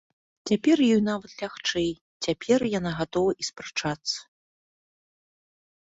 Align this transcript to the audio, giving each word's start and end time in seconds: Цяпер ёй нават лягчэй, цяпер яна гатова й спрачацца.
Цяпер 0.49 0.77
ёй 0.95 1.01
нават 1.09 1.31
лягчэй, 1.41 1.91
цяпер 2.27 2.59
яна 2.77 2.91
гатова 3.03 3.31
й 3.41 3.53
спрачацца. 3.53 4.29